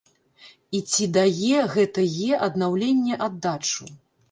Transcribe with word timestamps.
І 0.79 0.79
ці 0.93 1.07
да 1.17 1.25
е 1.51 1.61
гэта 1.75 2.07
е 2.31 2.41
аднаўленне 2.49 3.23
аддачу? 3.29 3.95